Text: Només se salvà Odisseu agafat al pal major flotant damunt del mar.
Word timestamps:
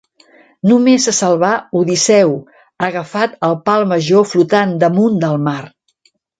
Només 0.69 1.03
se 1.07 1.11
salvà 1.17 1.51
Odisseu 1.81 2.33
agafat 2.89 3.37
al 3.51 3.55
pal 3.69 3.87
major 3.95 4.29
flotant 4.33 4.77
damunt 4.87 5.23
del 5.29 5.41
mar. 5.49 5.61